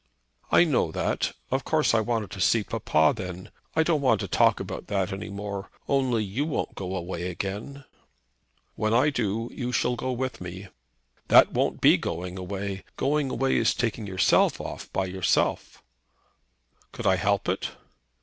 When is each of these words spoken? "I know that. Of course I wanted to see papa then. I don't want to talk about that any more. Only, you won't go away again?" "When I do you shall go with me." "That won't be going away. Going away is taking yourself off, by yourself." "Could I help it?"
"I 0.51 0.63
know 0.63 0.91
that. 0.93 1.33
Of 1.51 1.63
course 1.63 1.93
I 1.93 1.99
wanted 1.99 2.31
to 2.31 2.41
see 2.41 2.63
papa 2.63 3.13
then. 3.15 3.51
I 3.75 3.83
don't 3.83 4.01
want 4.01 4.19
to 4.21 4.27
talk 4.27 4.59
about 4.59 4.87
that 4.87 5.13
any 5.13 5.29
more. 5.29 5.69
Only, 5.87 6.23
you 6.23 6.43
won't 6.43 6.73
go 6.73 6.95
away 6.95 7.29
again?" 7.29 7.85
"When 8.73 8.95
I 8.95 9.11
do 9.11 9.51
you 9.53 9.71
shall 9.71 9.95
go 9.95 10.11
with 10.11 10.41
me." 10.41 10.69
"That 11.27 11.51
won't 11.53 11.81
be 11.81 11.97
going 11.97 12.35
away. 12.39 12.83
Going 12.97 13.29
away 13.29 13.57
is 13.57 13.75
taking 13.75 14.07
yourself 14.07 14.59
off, 14.59 14.91
by 14.91 15.05
yourself." 15.05 15.83
"Could 16.91 17.05
I 17.05 17.17
help 17.17 17.47
it?" 17.47 17.69